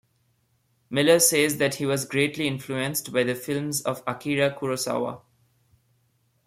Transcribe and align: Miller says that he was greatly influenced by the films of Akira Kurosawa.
Miller 0.89 1.19
says 1.19 1.57
that 1.59 1.75
he 1.75 1.85
was 1.85 2.05
greatly 2.05 2.47
influenced 2.47 3.13
by 3.13 3.21
the 3.21 3.35
films 3.35 3.81
of 3.83 4.01
Akira 4.07 4.51
Kurosawa. 4.59 5.21